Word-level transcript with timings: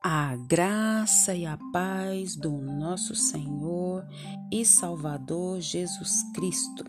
A 0.00 0.36
graça 0.36 1.34
e 1.34 1.44
a 1.44 1.58
paz 1.72 2.36
do 2.36 2.52
nosso 2.52 3.16
Senhor 3.16 4.06
e 4.50 4.64
Salvador 4.64 5.60
Jesus 5.60 6.22
Cristo. 6.34 6.84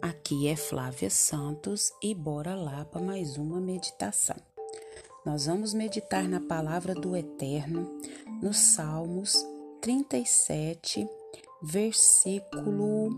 Aqui 0.00 0.48
é 0.48 0.56
Flávia 0.56 1.10
Santos 1.10 1.92
e 2.02 2.14
bora 2.14 2.54
lá 2.54 2.86
para 2.86 3.02
mais 3.02 3.36
uma 3.36 3.60
meditação. 3.60 4.36
Nós 5.26 5.44
vamos 5.44 5.74
meditar 5.74 6.26
na 6.26 6.40
palavra 6.40 6.94
do 6.94 7.14
Eterno 7.14 8.00
nos 8.42 8.56
Salmos 8.56 9.36
37, 9.82 11.06
versículo 11.62 13.10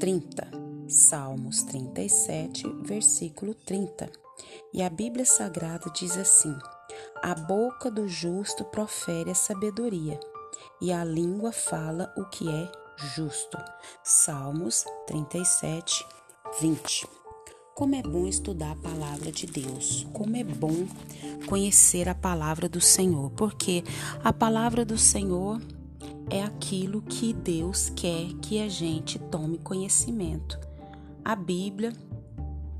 30. 0.00 0.50
Salmos 0.88 1.62
37, 1.64 2.66
versículo 2.82 3.54
30. 3.54 4.10
E 4.72 4.82
a 4.82 4.88
Bíblia 4.88 5.26
Sagrada 5.26 5.90
diz 5.90 6.16
assim: 6.16 6.56
a 7.22 7.36
boca 7.36 7.88
do 7.88 8.08
justo 8.08 8.64
profere 8.64 9.30
a 9.30 9.34
sabedoria, 9.34 10.18
e 10.80 10.92
a 10.92 11.04
língua 11.04 11.52
fala 11.52 12.12
o 12.16 12.24
que 12.24 12.48
é 12.48 12.72
justo. 13.14 13.56
Salmos 14.02 14.84
37, 15.06 16.04
20. 16.60 17.06
Como 17.76 17.94
é 17.94 18.02
bom 18.02 18.26
estudar 18.26 18.72
a 18.72 18.76
palavra 18.76 19.30
de 19.30 19.46
Deus, 19.46 20.04
como 20.12 20.36
é 20.36 20.42
bom 20.42 20.88
conhecer 21.46 22.08
a 22.08 22.14
palavra 22.14 22.68
do 22.68 22.80
Senhor, 22.80 23.30
porque 23.30 23.84
a 24.24 24.32
palavra 24.32 24.84
do 24.84 24.98
Senhor 24.98 25.60
é 26.28 26.42
aquilo 26.42 27.00
que 27.02 27.32
Deus 27.32 27.88
quer 27.90 28.32
que 28.42 28.60
a 28.60 28.68
gente 28.68 29.20
tome 29.20 29.58
conhecimento. 29.58 30.58
A 31.24 31.36
Bíblia 31.36 31.92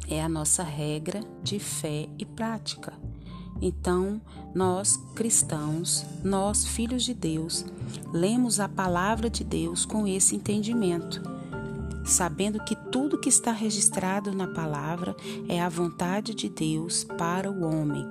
é 0.09 0.21
a 0.21 0.29
nossa 0.29 0.65
regra 0.65 1.21
de 1.45 1.61
fé 1.61 2.09
e 2.19 2.27
prática. 2.27 2.93
Então, 3.65 4.21
nós 4.53 4.97
cristãos, 5.15 6.05
nós 6.25 6.67
filhos 6.67 7.05
de 7.05 7.15
Deus, 7.15 7.65
lemos 8.13 8.59
a 8.59 8.69
palavra 8.69 9.31
de 9.31 9.45
Deus 9.45 9.87
com 9.87 10.05
esse 10.05 10.35
entendimento, 10.35 11.23
sabendo 12.05 12.63
que 12.65 12.75
tudo 12.91 13.21
que 13.21 13.29
está 13.29 13.53
registrado 13.53 14.33
na 14.33 14.49
palavra 14.49 15.15
é 15.49 15.63
a 15.63 15.69
vontade 15.69 16.35
de 16.35 16.49
Deus 16.49 17.05
para 17.05 17.49
o 17.49 17.63
homem. 17.63 18.05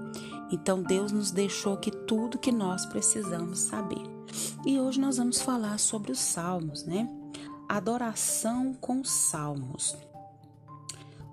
Então, 0.50 0.82
Deus 0.82 1.12
nos 1.12 1.32
deixou 1.32 1.76
que 1.76 1.92
tudo 1.92 2.40
que 2.40 2.52
nós 2.52 2.86
precisamos 2.86 3.60
saber. 3.60 4.10
E 4.66 4.80
hoje 4.80 5.02
nós 5.02 5.18
vamos 5.18 5.42
falar 5.42 5.78
sobre 5.80 6.14
os 6.14 6.20
salmos, 6.20 6.86
né? 6.86 7.10
Adoração 7.68 8.74
com 8.74 9.04
salmos. 9.04 9.98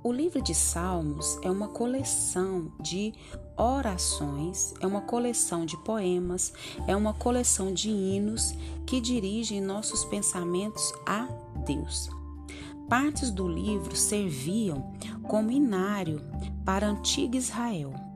O 0.03 0.13
livro 0.13 0.41
de 0.41 0.55
Salmos 0.55 1.39
é 1.43 1.51
uma 1.51 1.69
coleção 1.69 2.73
de 2.81 3.13
orações, 3.59 4.73
é 4.81 4.87
uma 4.87 5.01
coleção 5.01 5.67
de 5.67 5.77
poemas, 5.79 6.53
é 6.87 6.95
uma 6.95 7.13
coleção 7.13 7.73
de 7.73 7.91
hinos 7.91 8.55
que 8.87 9.01
dirigem 9.01 9.61
nossos 9.61 10.05
pensamentos 10.05 10.93
a 11.07 11.29
Deus. 11.67 12.09
Partes 12.89 13.31
do 13.31 13.47
livro 13.47 13.95
serviam 13.95 14.93
como 15.25 15.51
inário 15.51 16.23
para 16.65 16.87
a 16.87 16.91
antiga 16.91 17.37
Israel 17.37 18.08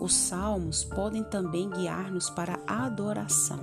os 0.00 0.14
salmos 0.14 0.84
podem 0.84 1.22
também 1.24 1.68
guiar-nos 1.70 2.30
para 2.30 2.58
a 2.66 2.86
adoração. 2.86 3.60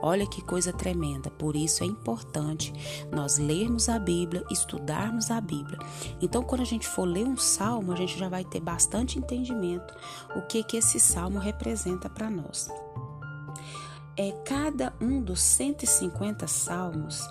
Olha 0.00 0.26
que 0.26 0.42
coisa 0.42 0.72
tremenda, 0.72 1.30
por 1.30 1.56
isso 1.56 1.82
é 1.82 1.86
importante 1.86 2.72
nós 3.10 3.38
lermos 3.38 3.88
a 3.88 3.98
Bíblia, 3.98 4.44
estudarmos 4.50 5.30
a 5.30 5.40
Bíblia. 5.40 5.78
Então, 6.20 6.42
quando 6.42 6.60
a 6.60 6.66
gente 6.66 6.86
for 6.86 7.04
ler 7.04 7.26
um 7.26 7.36
salmo, 7.36 7.92
a 7.92 7.96
gente 7.96 8.18
já 8.18 8.28
vai 8.28 8.44
ter 8.44 8.60
bastante 8.60 9.18
entendimento 9.18 9.94
o 10.36 10.42
que 10.42 10.62
que 10.62 10.76
esse 10.76 11.00
salmo 11.00 11.38
representa 11.38 12.08
para 12.08 12.30
nós. 12.30 12.70
É 14.16 14.30
cada 14.44 14.92
um 15.00 15.22
dos 15.22 15.40
150 15.40 16.46
salmos 16.46 17.26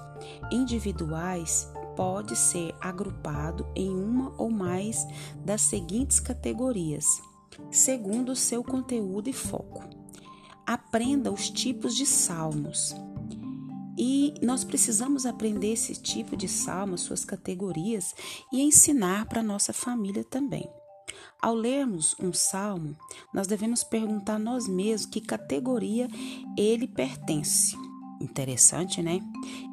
individuais 0.52 1.72
pode 1.96 2.36
ser 2.36 2.74
agrupado 2.82 3.68
em 3.76 3.90
uma 3.90 4.34
ou 4.38 4.50
mais 4.50 5.06
das 5.46 5.62
seguintes 5.62 6.20
categorias: 6.20 7.22
segundo 7.70 8.32
o 8.32 8.36
seu 8.36 8.64
conteúdo 8.64 9.30
e 9.30 9.34
foco. 9.34 9.84
Aprenda 10.66 11.32
os 11.32 11.50
tipos 11.50 11.96
de 11.96 12.06
salmos. 12.06 12.96
E 13.98 14.34
nós 14.42 14.64
precisamos 14.64 15.26
aprender 15.26 15.74
esse 15.74 15.94
tipo 15.94 16.36
de 16.36 16.48
salmos, 16.48 17.02
suas 17.02 17.26
categorias 17.26 18.16
e 18.52 18.62
ensinar 18.62 19.26
para 19.26 19.44
nossa 19.44 19.74
família 19.74 20.24
também. 20.24 20.70
Ao 21.42 21.54
lermos 21.54 22.16
um 22.20 22.32
salmo, 22.32 22.96
nós 23.34 23.48
devemos 23.48 23.84
perguntar 23.84 24.36
a 24.36 24.40
nós 24.40 24.68
mesmos 24.68 25.12
que 25.12 25.20
categoria 25.20 26.08
ele 26.58 26.88
pertence. 26.88 27.76
Interessante, 28.22 29.02
né? 29.02 29.20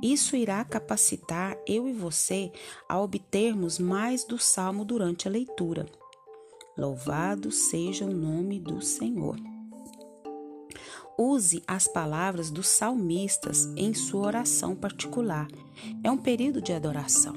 Isso 0.02 0.34
irá 0.34 0.64
capacitar 0.64 1.56
eu 1.66 1.86
e 1.86 1.92
você 1.92 2.50
a 2.88 2.98
obtermos 2.98 3.78
mais 3.78 4.24
do 4.24 4.38
salmo 4.38 4.84
durante 4.84 5.28
a 5.28 5.30
leitura. 5.30 5.86
Louvado 6.78 7.50
seja 7.50 8.04
o 8.04 8.14
nome 8.14 8.60
do 8.60 8.80
Senhor. 8.80 9.36
Use 11.18 11.60
as 11.66 11.88
palavras 11.88 12.48
dos 12.52 12.68
salmistas 12.68 13.64
em 13.76 13.92
sua 13.92 14.28
oração 14.28 14.76
particular. 14.76 15.48
É 16.04 16.10
um 16.12 16.16
período 16.16 16.62
de 16.62 16.72
adoração. 16.72 17.34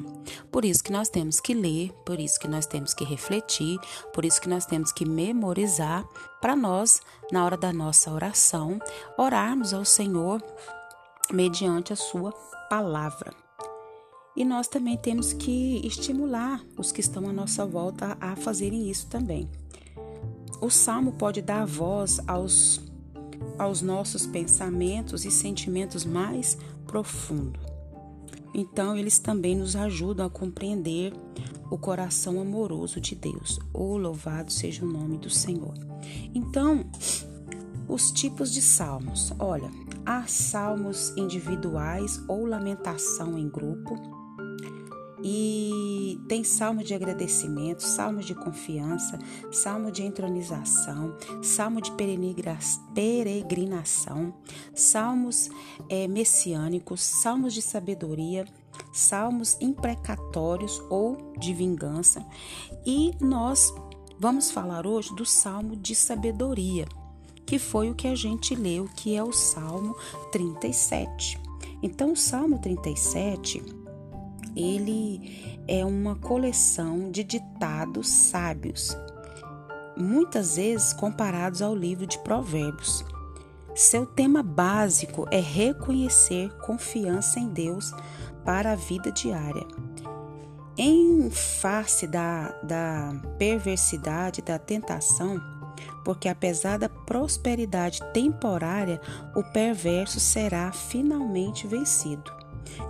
Por 0.52 0.64
isso 0.64 0.84
que 0.84 0.92
nós 0.92 1.10
temos 1.10 1.40
que 1.40 1.56
ler, 1.56 1.92
por 2.06 2.20
isso 2.20 2.40
que 2.40 2.48
nós 2.48 2.68
temos 2.68 2.94
que 2.94 3.04
refletir, 3.04 3.80
por 4.14 4.24
isso 4.24 4.40
que 4.40 4.48
nós 4.48 4.68
temos 4.68 4.92
que 4.92 5.06
memorizar 5.06 6.08
para 6.40 6.56
nós, 6.56 7.02
na 7.32 7.44
hora 7.44 7.58
da 7.58 7.74
nossa 7.74 8.12
oração, 8.12 8.78
orarmos 9.18 9.74
ao 9.74 9.84
Senhor 9.84 10.40
mediante 11.34 11.92
a 11.92 11.96
sua 11.96 12.32
palavra. 12.70 13.34
E 14.36 14.46
nós 14.46 14.68
também 14.68 14.98
temos 14.98 15.34
que 15.34 15.86
estimular 15.86 16.64
os 16.78 16.92
que 16.92 17.02
estão 17.02 17.28
à 17.28 17.34
nossa 17.34 17.66
volta 17.66 18.18
a 18.20 18.36
fazerem 18.36 18.90
isso 18.90 19.08
também. 19.08 19.50
O 20.62 20.70
salmo 20.70 21.14
pode 21.14 21.42
dar 21.42 21.66
voz 21.66 22.20
aos, 22.28 22.82
aos 23.58 23.82
nossos 23.82 24.26
pensamentos 24.26 25.26
e 25.26 25.32
sentimentos 25.32 26.06
mais 26.06 26.58
profundos. 26.86 27.62
Então, 28.54 28.96
eles 28.98 29.18
também 29.18 29.56
nos 29.56 29.76
ajudam 29.76 30.26
a 30.26 30.30
compreender 30.30 31.14
o 31.70 31.78
coração 31.78 32.40
amoroso 32.40 33.00
de 33.00 33.16
Deus. 33.16 33.60
Oh, 33.74 33.98
louvado 33.98 34.52
seja 34.52 34.86
o 34.86 34.90
nome 34.90 35.18
do 35.18 35.30
Senhor. 35.30 35.74
Então, 36.36 36.86
os 37.88 38.12
tipos 38.12 38.52
de 38.54 38.62
salmos. 38.62 39.34
Olha, 39.40 39.72
há 40.06 40.26
salmos 40.28 41.14
individuais 41.18 42.22
ou 42.28 42.46
lamentação 42.46 43.38
em 43.38 43.50
grupo 43.50 44.21
e 45.24 46.20
tem 46.28 46.44
salmo 46.44 46.84
de 46.84 46.94
agradecimento, 46.94 47.82
salmo 47.82 48.20
de 48.22 48.34
confiança, 48.34 49.20
salmo 49.52 49.92
de 49.92 50.04
entronização, 50.04 51.16
salmo 51.42 51.82
de 51.82 51.92
peregrinação, 52.94 54.34
salmos 54.74 55.50
é, 55.90 56.08
messiânicos, 56.08 57.02
salmos 57.02 57.54
de 57.54 57.62
sabedoria, 57.62 58.46
salmos 58.92 59.58
imprecatórios 59.62 60.82
ou 60.90 61.34
de 61.38 61.54
vingança. 61.54 62.26
E 62.86 63.12
nós 63.20 63.74
vamos 64.18 64.52
falar 64.52 64.88
hoje 64.88 65.14
do 65.16 65.26
salmo 65.26 65.76
de 65.76 65.96
sabedoria, 65.96 66.86
que 67.46 67.60
foi 67.60 67.90
o 67.90 67.96
que 67.96 68.08
a 68.08 68.16
gente 68.16 68.56
leu, 68.56 68.90
que 68.96 69.16
é 69.16 69.24
o 69.24 69.32
salmo 69.32 69.96
37. 70.32 71.40
Então, 71.84 72.14
o 72.14 72.16
salmo 72.16 72.60
37 72.60 73.81
ele 74.56 75.62
é 75.68 75.86
uma 75.86 76.16
coleção 76.16 77.12
de 77.12 77.24
ditados 77.24 78.08
sábios, 78.08 78.98
muitas 79.96 80.56
vezes 80.56 80.94
comparados 80.94 81.62
ao 81.62 81.76
livro 81.76 82.06
de 82.06 82.18
Provérbios. 82.20 83.06
Seu 83.74 84.06
tema 84.06 84.44
básico 84.44 85.26
é 85.32 85.40
reconhecer 85.40 86.52
confiança 86.58 87.40
em 87.40 87.48
Deus 87.48 87.94
para 88.44 88.74
a 88.74 88.76
vida 88.76 89.12
diária. 89.12 89.66
Em 90.78 91.30
face 91.30 92.08
da, 92.08 92.50
da 92.64 93.14
perversidade, 93.38 94.42
da 94.42 94.58
tentação, 94.58 95.40
porque 96.04 96.28
apesar 96.28 96.78
da 96.78 96.90
prosperidade 96.90 98.02
temporária, 98.14 99.00
o 99.36 99.44
perverso 99.44 100.20
será 100.20 100.72
finalmente 100.72 101.68
vencido. 101.68 102.41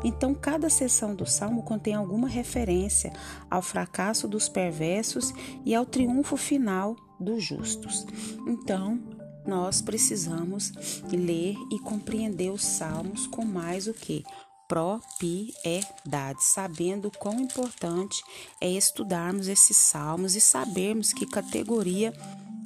Então, 0.04 0.34
cada 0.34 0.70
sessão 0.70 1.16
do 1.16 1.26
salmo 1.26 1.64
contém 1.64 1.94
alguma 1.94 2.28
referência 2.28 3.12
ao 3.50 3.62
fracasso 3.62 4.28
dos 4.28 4.50
perversos 4.50 5.34
e 5.66 5.76
ao 5.76 5.86
triunfo 5.86 6.38
final 6.38 6.96
dos 7.20 7.44
justos. 7.44 8.06
Então, 8.48 9.00
nós 9.46 9.82
precisamos 9.82 10.72
ler 11.12 11.56
e 11.72 11.80
compreender 11.80 12.52
os 12.52 12.64
salmos 12.64 13.28
com 13.28 13.46
mais 13.46 13.88
o 13.88 13.94
que? 13.94 14.24
propriedade, 14.72 16.42
sabendo 16.42 17.12
quão 17.20 17.42
importante 17.42 18.24
é 18.62 18.70
estudarmos 18.70 19.50
esses 19.50 19.76
salmos 19.76 20.34
e 20.34 20.40
sabermos 20.40 21.12
que 21.12 21.26
categoria 21.26 22.14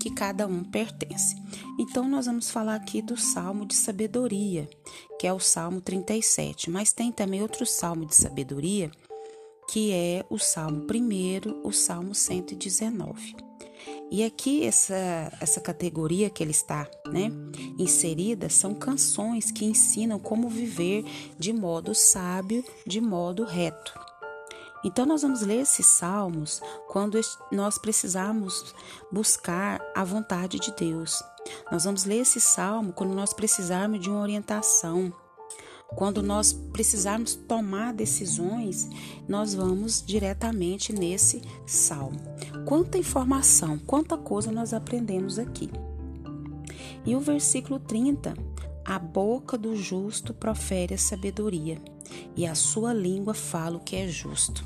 que 0.05 0.11
cada 0.11 0.45
um 0.45 0.63
pertence. 0.63 1.35
Então, 1.79 2.07
nós 2.07 2.27
vamos 2.27 2.51
falar 2.51 2.75
aqui 2.75 3.01
do 3.01 3.17
salmo 3.17 3.65
de 3.65 3.73
sabedoria, 3.73 4.69
que 5.19 5.25
é 5.25 5.33
o 5.33 5.39
salmo 5.39 5.81
37, 5.81 6.69
mas 6.69 6.93
tem 6.93 7.11
também 7.11 7.41
outro 7.41 7.65
salmo 7.65 8.05
de 8.05 8.15
sabedoria, 8.15 8.91
que 9.67 9.91
é 9.91 10.23
o 10.29 10.37
salmo 10.37 10.81
primeiro, 10.81 11.59
o 11.63 11.71
salmo 11.71 12.13
119. 12.13 13.35
E 14.11 14.23
aqui 14.23 14.63
essa, 14.63 14.95
essa 15.41 15.59
categoria 15.59 16.29
que 16.29 16.43
ele 16.43 16.51
está 16.51 16.87
né, 17.07 17.31
inserida 17.79 18.47
são 18.47 18.75
canções 18.75 19.49
que 19.49 19.65
ensinam 19.65 20.19
como 20.19 20.47
viver 20.47 21.03
de 21.39 21.51
modo 21.51 21.95
sábio, 21.95 22.63
de 22.85 23.01
modo 23.01 23.43
reto. 23.43 24.04
Então 24.85 25.03
nós 25.03 25.23
vamos 25.23 25.41
ler 25.41 25.61
esses 25.61 25.87
salmos 25.87 26.61
quando 26.87 27.19
nós 27.51 27.79
precisarmos 27.79 28.75
buscar 29.11 29.81
a 29.95 30.03
vontade 30.03 30.59
de 30.59 30.71
Deus. 30.71 31.23
Nós 31.71 31.85
vamos 31.85 32.05
ler 32.05 32.19
esse 32.19 32.39
salmo 32.39 32.93
quando 32.93 33.15
nós 33.15 33.33
precisarmos 33.33 33.99
de 33.99 34.11
uma 34.11 34.21
orientação, 34.21 35.11
quando 35.87 36.21
nós 36.21 36.53
precisarmos 36.53 37.33
tomar 37.33 37.93
decisões, 37.93 38.87
nós 39.27 39.55
vamos 39.55 40.03
diretamente 40.05 40.93
nesse 40.93 41.41
salmo. 41.65 42.19
Quanta 42.63 42.99
informação, 42.99 43.79
quanta 43.79 44.15
coisa 44.15 44.51
nós 44.51 44.71
aprendemos 44.71 45.39
aqui. 45.39 45.71
E 47.03 47.15
o 47.15 47.19
versículo 47.19 47.79
30, 47.79 48.35
a 48.85 48.99
boca 48.99 49.57
do 49.57 49.75
justo 49.75 50.31
profere 50.31 50.93
a 50.93 50.97
sabedoria, 50.97 51.81
e 52.35 52.45
a 52.45 52.55
sua 52.55 52.93
língua 52.93 53.33
fala 53.33 53.77
o 53.77 53.79
que 53.79 53.95
é 53.95 54.07
justo. 54.07 54.63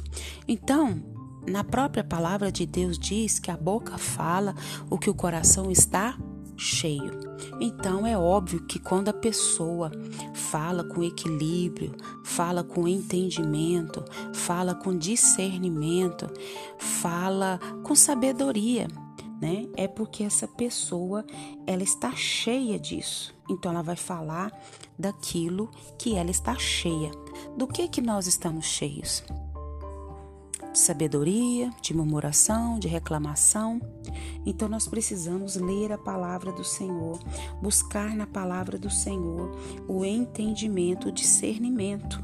Então, 0.48 1.02
na 1.48 1.64
própria 1.64 2.04
palavra 2.04 2.52
de 2.52 2.66
Deus 2.66 2.98
diz 2.98 3.40
que 3.40 3.52
a 3.52 3.58
boca 3.58 3.98
fala 3.98 4.56
o 4.90 4.98
que 4.98 5.10
o 5.10 5.16
coração 5.16 5.72
está 5.72 6.18
cheio. 6.60 7.18
Então 7.60 8.06
é 8.06 8.18
óbvio 8.18 8.66
que 8.66 8.80
quando 8.80 9.10
a 9.10 9.14
pessoa 9.14 9.92
fala 10.34 10.84
com 10.84 11.04
equilíbrio, 11.04 11.96
fala 12.24 12.64
com 12.64 12.88
entendimento, 12.88 14.04
fala 14.34 14.76
com 14.76 14.98
discernimento, 14.98 16.30
fala 16.78 17.60
com 17.84 17.96
sabedoria, 17.96 18.88
né? 19.42 19.68
É 19.76 19.88
porque 19.88 20.24
essa 20.24 20.48
pessoa 20.48 21.26
ela 21.66 21.84
está 21.84 22.12
cheia 22.12 22.78
disso. 22.78 23.34
Então 23.50 23.72
ela 23.72 23.82
vai 23.82 23.96
falar 23.96 24.52
daquilo 24.98 25.70
que 25.98 26.16
ela 26.16 26.30
está 26.30 26.56
cheia. 26.58 27.12
Do 27.58 27.68
que 27.68 27.88
que 27.88 28.02
nós 28.02 28.28
estamos 28.28 28.66
cheios? 28.66 29.24
de 30.72 30.80
sabedoria, 30.80 31.72
de 31.82 31.94
murmuração, 31.94 32.80
de 32.80 32.88
reclamação. 32.88 33.82
Então 34.46 34.68
nós 34.68 34.88
precisamos 34.88 35.56
ler 35.56 35.92
a 35.92 35.98
palavra 35.98 36.52
do 36.52 36.64
Senhor, 36.64 37.20
buscar 37.62 38.16
na 38.16 38.28
palavra 38.28 38.78
do 38.78 38.90
Senhor 38.90 39.52
o 39.88 40.06
entendimento, 40.06 41.10
o 41.10 41.12
discernimento. 41.12 42.22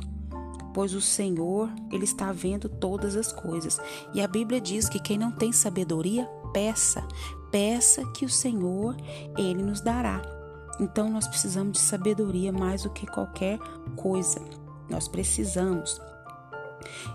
Pois 0.73 0.93
o 0.93 1.01
Senhor, 1.01 1.69
ele 1.91 2.03
está 2.03 2.31
vendo 2.31 2.67
todas 2.67 3.15
as 3.15 3.31
coisas. 3.31 3.79
E 4.13 4.21
a 4.21 4.27
Bíblia 4.27 4.59
diz 4.59 4.89
que 4.89 4.99
quem 4.99 5.17
não 5.17 5.31
tem 5.31 5.51
sabedoria, 5.51 6.25
peça. 6.53 7.07
Peça 7.49 8.05
que 8.11 8.25
o 8.25 8.29
Senhor, 8.29 8.95
ele 9.37 9.63
nos 9.63 9.79
dará. 9.79 10.34
Então 10.79 11.09
nós 11.09 11.27
precisamos 11.27 11.73
de 11.73 11.79
sabedoria 11.79 12.51
mais 12.51 12.83
do 12.83 12.89
que 12.89 13.05
qualquer 13.05 13.57
coisa. 13.95 14.41
Nós 14.89 15.07
precisamos. 15.07 15.99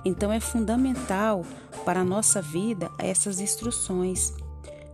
Então 0.04 0.32
é 0.32 0.40
fundamental 0.40 1.44
para 1.84 2.00
a 2.00 2.04
nossa 2.04 2.40
vida 2.40 2.90
essas 2.98 3.40
instruções. 3.40 4.32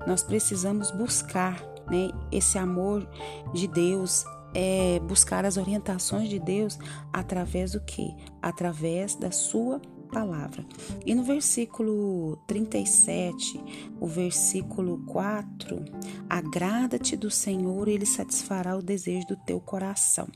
Nós 0.07 0.23
precisamos 0.23 0.91
buscar 0.91 1.61
né, 1.89 2.11
esse 2.31 2.59
amor 2.59 3.09
de 3.53 3.67
Deus, 3.67 4.25
é, 4.55 5.01
buscar 5.01 5.45
as 5.45 5.57
orientações 5.57 6.29
de 6.29 6.39
Deus 6.39 6.79
através 7.13 7.73
do 7.73 7.81
que? 7.81 8.15
Através 8.43 9.15
da 9.15 9.31
sua 9.31 9.81
palavra. 10.07 10.65
E 11.05 11.15
no 11.15 11.23
versículo 11.23 12.37
37, 12.47 13.61
o 14.01 14.07
versículo 14.07 15.05
4, 15.07 15.85
agrada-te 16.29 17.17
do 17.17 17.31
Senhor 17.31 17.89
e 17.89 17.93
ele 17.93 18.07
satisfará 18.07 18.77
o 18.77 18.83
desejo 18.83 19.27
do 19.29 19.37
teu 19.37 19.61
coração 19.61 20.29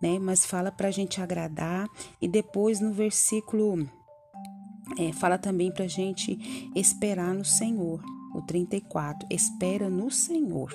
né? 0.00 0.18
Mas 0.18 0.46
fala 0.46 0.72
para 0.72 0.88
a 0.88 0.90
gente 0.90 1.20
agradar. 1.20 1.88
E 2.20 2.26
depois 2.26 2.80
no 2.80 2.92
versículo 2.92 3.88
é, 4.98 5.12
fala 5.12 5.38
também 5.38 5.70
para 5.70 5.84
a 5.84 5.88
gente 5.88 6.70
esperar 6.74 7.34
no 7.34 7.44
Senhor. 7.44 8.02
O 8.34 8.42
34, 8.42 9.26
espera 9.30 9.90
no 9.90 10.10
Senhor. 10.10 10.72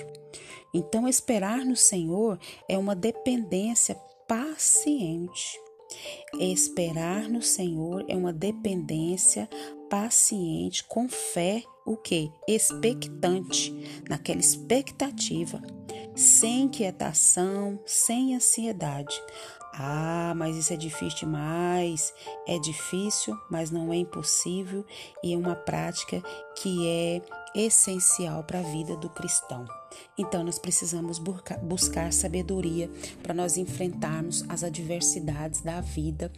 Então, 0.74 1.08
esperar 1.08 1.60
no 1.60 1.76
Senhor 1.76 2.38
é 2.68 2.78
uma 2.78 2.94
dependência 2.94 3.96
paciente. 4.28 5.58
Esperar 6.40 7.30
no 7.30 7.42
Senhor 7.42 8.06
é 8.08 8.16
uma 8.16 8.34
dependência 8.34 9.50
paciente, 9.90 10.84
com 10.84 11.08
fé, 11.08 11.64
o 11.86 11.96
que? 11.96 12.32
Expectante, 12.48 14.02
naquela 14.10 14.40
expectativa 14.40 15.62
sem 16.16 16.64
inquietação, 16.64 17.80
sem 17.86 18.36
ansiedade. 18.36 19.22
Ah, 19.74 20.34
mas 20.36 20.56
isso 20.56 20.74
é 20.74 20.78
difícil 20.78 21.20
demais. 21.20 22.14
É 22.48 22.58
difícil, 22.58 23.38
mas 23.52 23.70
não 23.70 23.92
é 23.92 23.98
impossível 23.98 24.86
e 25.22 25.34
é 25.34 25.38
uma 25.38 25.56
prática 25.56 26.22
que 26.56 26.88
é 26.88 27.22
essencial 27.56 28.44
para 28.44 28.60
a 28.60 28.64
vida 28.64 28.96
do 28.98 29.10
cristão. 29.10 29.66
Então, 30.18 30.44
nós 30.44 30.60
precisamos 30.60 31.20
buscar 31.62 32.12
sabedoria 32.12 32.90
para 33.24 33.34
nós 33.34 33.58
enfrentarmos 33.58 34.44
as 34.50 34.64
adversidades 34.64 35.62
da 35.62 35.80
vida. 35.82 36.32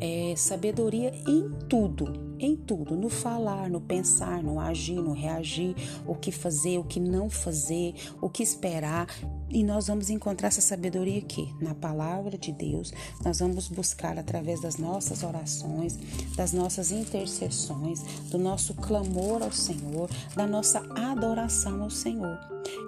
É, 0.00 0.34
sabedoria 0.36 1.14
em 1.28 1.48
tudo, 1.68 2.34
em 2.38 2.56
tudo, 2.56 2.96
no 2.96 3.08
falar, 3.08 3.70
no 3.70 3.80
pensar, 3.80 4.42
no 4.42 4.58
agir, 4.58 4.96
no 4.96 5.12
reagir, 5.12 5.76
o 6.06 6.14
que 6.14 6.32
fazer, 6.32 6.78
o 6.78 6.84
que 6.84 6.98
não 6.98 7.30
fazer, 7.30 7.94
o 8.20 8.28
que 8.28 8.42
esperar. 8.42 9.06
E 9.48 9.62
nós 9.62 9.86
vamos 9.86 10.10
encontrar 10.10 10.48
essa 10.48 10.60
sabedoria 10.60 11.18
aqui, 11.18 11.54
na 11.60 11.74
palavra 11.74 12.36
de 12.36 12.50
Deus. 12.50 12.92
Nós 13.24 13.38
vamos 13.38 13.68
buscar 13.68 14.18
através 14.18 14.60
das 14.60 14.76
nossas 14.76 15.22
orações, 15.22 15.96
das 16.36 16.52
nossas 16.52 16.90
intercessões, 16.90 18.02
do 18.30 18.38
nosso 18.38 18.74
clamor 18.74 19.42
ao 19.42 19.52
Senhor, 19.52 20.10
da 20.34 20.46
nossa 20.46 20.80
adoração 20.96 21.82
ao 21.82 21.90
Senhor. 21.90 22.38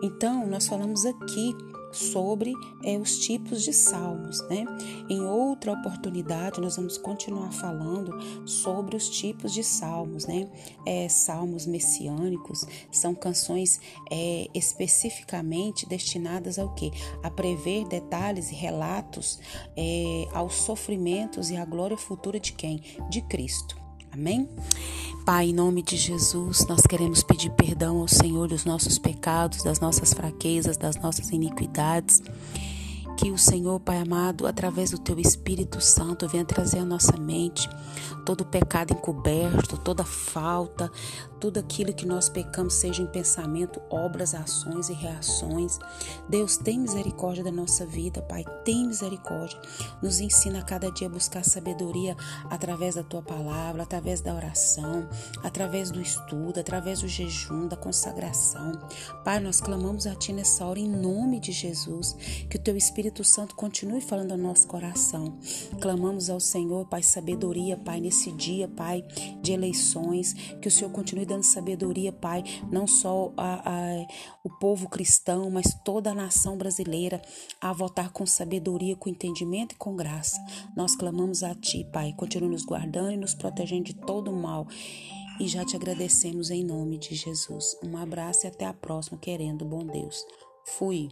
Então, 0.02 0.46
nós 0.46 0.66
falamos 0.66 1.04
aqui 1.04 1.54
sobre 1.94 2.52
é, 2.82 2.98
os 2.98 3.18
tipos 3.18 3.62
de 3.62 3.72
salmos, 3.72 4.40
né? 4.48 4.64
Em 5.08 5.20
outra 5.22 5.72
oportunidade, 5.72 6.60
nós 6.60 6.76
vamos 6.76 6.98
continuar 6.98 7.52
falando 7.52 8.12
sobre 8.46 8.96
os 8.96 9.08
tipos 9.08 9.52
de 9.52 9.62
salmos, 9.62 10.26
né? 10.26 10.48
É, 10.86 11.08
salmos 11.08 11.66
messiânicos 11.66 12.66
são 12.90 13.14
canções 13.14 13.80
é, 14.10 14.48
especificamente 14.54 15.88
destinadas 15.88 16.58
ao 16.58 16.74
quê? 16.74 16.90
A 17.22 17.30
prever 17.30 17.86
detalhes 17.86 18.50
e 18.50 18.54
relatos 18.54 19.38
é, 19.76 20.26
aos 20.32 20.54
sofrimentos 20.54 21.50
e 21.50 21.56
à 21.56 21.64
glória 21.64 21.96
futura 21.96 22.40
de 22.40 22.52
quem? 22.52 22.82
De 23.08 23.20
Cristo. 23.22 23.76
Amém? 24.14 24.48
Pai, 25.24 25.46
em 25.46 25.54
nome 25.54 25.80
de 25.80 25.96
Jesus, 25.96 26.66
nós 26.66 26.82
queremos 26.82 27.22
pedir 27.22 27.48
perdão 27.48 28.00
ao 28.00 28.06
Senhor 28.06 28.46
dos 28.46 28.66
nossos 28.66 28.98
pecados, 28.98 29.62
das 29.62 29.80
nossas 29.80 30.12
fraquezas, 30.12 30.76
das 30.76 30.96
nossas 30.96 31.30
iniquidades. 31.30 32.22
Que 33.16 33.30
o 33.30 33.38
Senhor, 33.38 33.80
Pai 33.80 33.96
amado, 33.96 34.46
através 34.46 34.90
do 34.90 34.98
Teu 34.98 35.18
Espírito 35.18 35.80
Santo, 35.80 36.28
venha 36.28 36.44
trazer 36.44 36.80
à 36.80 36.84
nossa 36.84 37.16
mente 37.16 37.66
todo 38.26 38.44
pecado 38.44 38.92
encoberto, 38.92 39.78
toda 39.78 40.04
falta, 40.04 40.92
tudo 41.44 41.60
aquilo 41.60 41.92
que 41.92 42.06
nós 42.06 42.30
pecamos, 42.30 42.72
seja 42.72 43.02
em 43.02 43.06
pensamento, 43.06 43.78
obras, 43.90 44.34
ações 44.34 44.88
e 44.88 44.94
reações. 44.94 45.78
Deus, 46.26 46.56
tem 46.56 46.78
misericórdia 46.78 47.44
da 47.44 47.52
nossa 47.52 47.84
vida, 47.84 48.22
Pai, 48.22 48.42
tem 48.64 48.86
misericórdia. 48.86 49.60
Nos 50.02 50.20
ensina 50.20 50.60
a 50.60 50.62
cada 50.62 50.90
dia 50.90 51.06
a 51.06 51.10
buscar 51.10 51.44
sabedoria 51.44 52.16
através 52.48 52.94
da 52.94 53.02
tua 53.02 53.20
palavra, 53.20 53.82
através 53.82 54.22
da 54.22 54.34
oração, 54.34 55.06
através 55.42 55.90
do 55.90 56.00
estudo, 56.00 56.60
através 56.60 57.02
do 57.02 57.08
jejum, 57.08 57.68
da 57.68 57.76
consagração. 57.76 58.72
Pai, 59.22 59.38
nós 59.38 59.60
clamamos 59.60 60.06
a 60.06 60.14
Ti 60.14 60.32
nessa 60.32 60.64
hora 60.64 60.78
em 60.78 60.88
nome 60.88 61.40
de 61.40 61.52
Jesus, 61.52 62.16
que 62.48 62.56
o 62.56 62.60
Teu 62.60 62.74
Espírito 62.74 63.22
Santo 63.22 63.54
continue 63.54 64.00
falando 64.00 64.32
ao 64.32 64.38
nosso 64.38 64.66
coração. 64.66 65.36
Clamamos 65.78 66.30
ao 66.30 66.40
Senhor, 66.40 66.86
Pai, 66.86 67.02
sabedoria, 67.02 67.76
Pai, 67.76 68.00
nesse 68.00 68.32
dia, 68.32 68.66
Pai, 68.66 69.04
de 69.42 69.52
eleições, 69.52 70.32
que 70.32 70.68
o 70.68 70.70
Senhor 70.70 70.90
continue 70.90 71.26
dando 71.34 71.42
sabedoria, 71.42 72.12
Pai, 72.12 72.44
não 72.70 72.86
só 72.86 73.32
a, 73.36 73.70
a, 73.70 74.06
o 74.44 74.50
povo 74.50 74.88
cristão, 74.88 75.50
mas 75.50 75.74
toda 75.84 76.10
a 76.10 76.14
nação 76.14 76.56
brasileira 76.56 77.20
a 77.60 77.72
votar 77.72 78.10
com 78.10 78.24
sabedoria, 78.24 78.94
com 78.96 79.08
entendimento 79.08 79.74
e 79.74 79.78
com 79.78 79.96
graça. 79.96 80.40
Nós 80.76 80.94
clamamos 80.94 81.42
a 81.42 81.54
Ti, 81.54 81.84
Pai, 81.92 82.14
continue 82.16 82.50
nos 82.50 82.64
guardando 82.64 83.12
e 83.12 83.16
nos 83.16 83.34
protegendo 83.34 83.84
de 83.84 83.94
todo 83.94 84.32
mal. 84.32 84.66
e 85.40 85.48
já 85.48 85.64
te 85.64 85.74
agradecemos 85.74 86.48
em 86.48 86.62
nome 86.62 86.96
de 86.96 87.16
Jesus. 87.16 87.76
Um 87.82 87.96
abraço 87.96 88.46
e 88.46 88.48
até 88.48 88.66
a 88.66 88.72
próxima, 88.72 89.18
querendo 89.18 89.64
bom 89.64 89.84
Deus. 89.84 90.24
Fui. 90.64 91.08